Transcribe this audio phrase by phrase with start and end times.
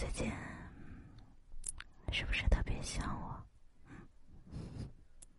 [0.00, 0.32] 最近
[2.10, 3.46] 是不是特别想我？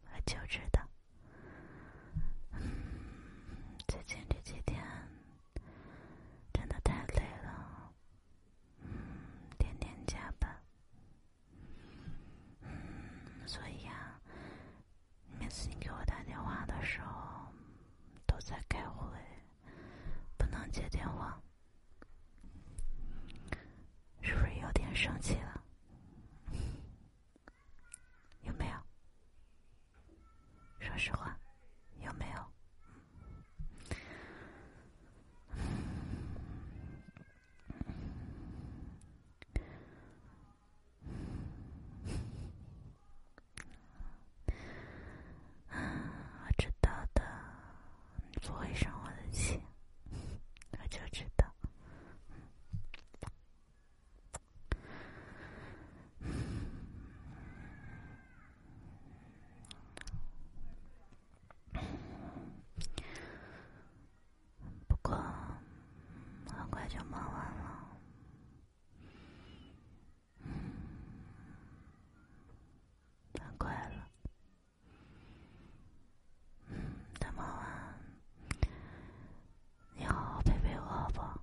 [0.06, 0.88] 我就知道。
[3.88, 4.80] 最近这几天
[6.54, 7.92] 真的太累了，
[9.58, 10.56] 天天加班，
[13.48, 14.22] 所以呀，
[15.40, 17.52] 每次你给我打电话的时候
[18.28, 19.18] 都在开会，
[20.38, 21.42] 不能接电话。
[24.24, 24.36] 是
[24.96, 25.64] 生气了点生气了？
[28.42, 28.74] 有没有？
[30.80, 31.38] 说实话，
[32.00, 32.42] 有没有？
[45.74, 47.24] 我知道的，
[48.32, 49.60] 你不会生我的气，
[50.72, 51.46] 我就知道。
[64.88, 65.16] 不过
[66.54, 67.88] 很快就忙完了，
[73.40, 74.08] 很快了。
[77.20, 78.00] 等忙完，
[79.96, 81.42] 你好好陪陪我，好不好？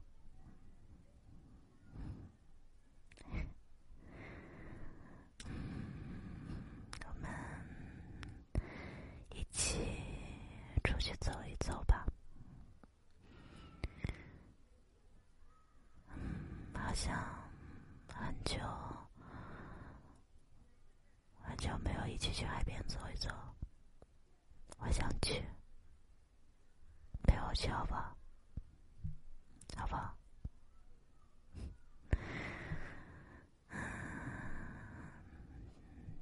[7.07, 7.31] 我们
[9.31, 9.79] 一起
[10.85, 12.07] 出去走一走吧。
[16.09, 17.15] 嗯，好像
[18.13, 18.59] 很久
[21.41, 23.29] 很久没有一起去海边走一走，
[24.79, 25.41] 我想去，
[27.23, 28.17] 陪我去好不好？
[29.77, 30.19] 好不好？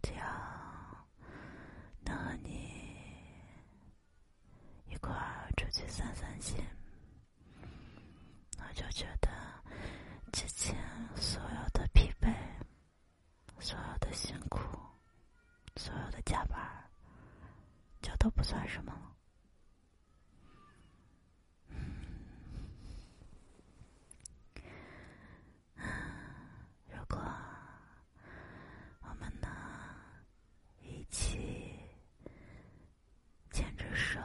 [0.03, 0.27] 只要
[2.05, 3.09] 能和你
[4.91, 5.11] 一块
[5.57, 6.63] 出去散散心，
[8.59, 9.31] 我就觉得
[10.37, 10.77] 之前
[11.15, 12.31] 所有的疲惫、
[13.59, 14.61] 所有的辛苦、
[15.77, 16.61] 所有的加班，
[18.03, 19.17] 就都不算什么了。
[26.91, 27.19] 如果
[29.01, 29.51] 我们能
[30.83, 31.81] 一起
[33.53, 34.21] 牵着手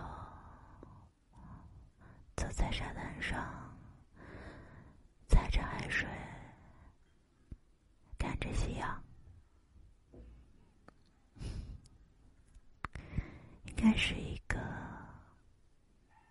[2.36, 3.72] 走在沙滩上，
[5.30, 6.06] 踩着海水，
[8.18, 9.02] 看着夕阳，
[13.64, 14.60] 应该是一个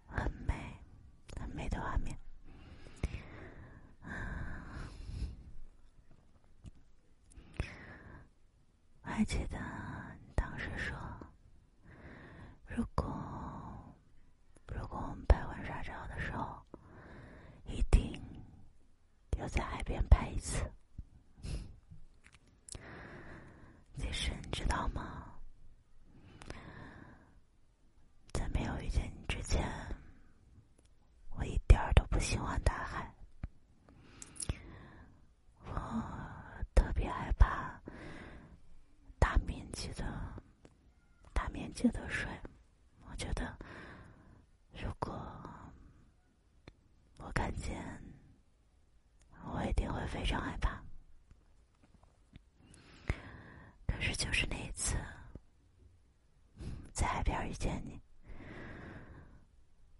[0.07, 0.55] 很美、
[1.37, 2.17] 很美的画面。
[9.03, 9.59] 还记得
[10.37, 10.97] 当时说，
[12.67, 13.05] 如果
[14.69, 16.63] 如果我们拍婚纱照的时候，
[17.65, 18.23] 一定
[19.37, 20.65] 要在海边拍一次。
[23.99, 25.17] 其实你知道吗？
[28.33, 29.63] 在没有遇见你之前，
[31.37, 33.15] 我一点儿都不喜欢大海。
[35.67, 35.73] 我
[36.75, 37.79] 特别害怕
[39.19, 40.05] 大面积的、
[41.81, 42.29] 大面积的水。
[43.09, 43.57] 我觉得，
[44.73, 45.13] 如果
[47.17, 47.81] 我看见，
[49.47, 50.83] 我一定会非常害怕。
[53.87, 54.95] 可是就是那一次，
[56.93, 57.99] 在海边遇见你，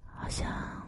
[0.05, 0.87] 好像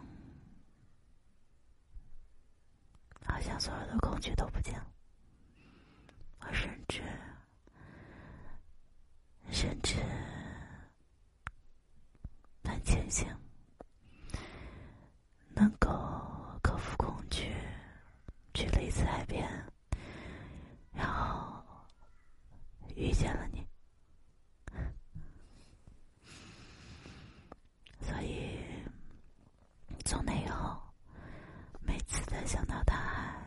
[3.24, 4.86] 好像所有的恐惧都不见了。
[6.40, 7.02] 我甚至
[9.50, 9.94] 甚至
[13.12, 13.28] 很庆幸
[15.54, 15.86] 能够
[16.62, 17.54] 克服恐惧，
[18.54, 19.46] 去了一次海边，
[20.94, 21.62] 然后
[22.96, 23.66] 遇见了你。
[28.00, 28.58] 所以
[30.06, 30.80] 从那以后，
[31.82, 33.46] 每次在想到大海，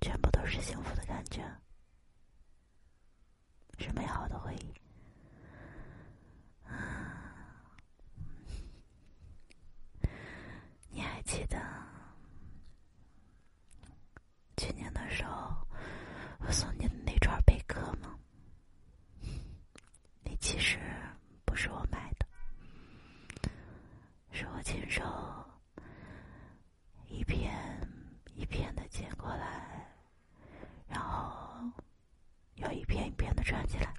[0.00, 1.42] 全部都是幸福的感觉，
[3.80, 4.72] 是美好的回忆。
[10.90, 11.58] 你还记得
[14.56, 15.66] 去年的时候，
[16.38, 18.16] 我送你的那串贝壳吗？
[20.22, 20.78] 你其实
[21.44, 23.50] 不是我买的，
[24.30, 25.02] 是我亲手
[27.08, 27.52] 一片
[28.36, 29.28] 一片的剪过
[33.44, 33.92] 穿起来。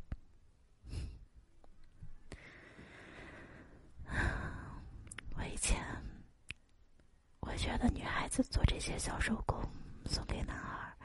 [5.38, 5.80] 我以前，
[7.42, 9.62] 我觉得女孩子做这些小手工
[10.06, 10.98] 送给男孩，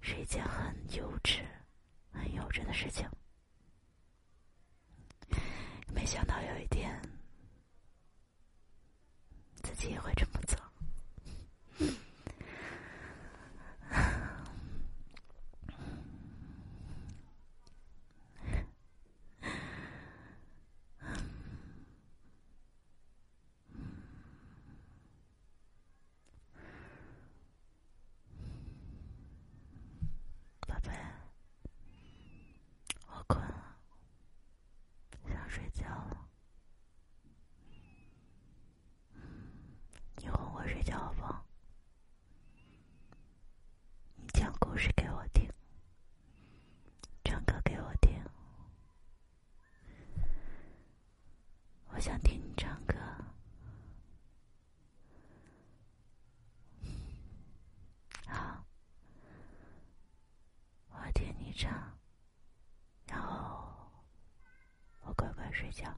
[0.00, 1.44] 是一件很幼稚、
[2.12, 3.08] 很幼稚的事情。
[5.92, 7.00] 没想到有一天，
[9.62, 10.56] 自己也会这么做。
[30.66, 30.90] 宝贝，
[33.08, 33.76] 我困了，
[35.28, 36.28] 想睡觉了。
[40.16, 41.44] 你哄我睡觉好不好？
[44.14, 45.50] 你讲故事给我听，
[47.24, 48.12] 唱歌给我听。
[51.98, 52.94] 我想听你唱歌。
[58.24, 58.64] 好，
[60.90, 61.68] 我听你唱，
[63.08, 63.68] 然后
[65.00, 65.92] 我乖乖睡觉。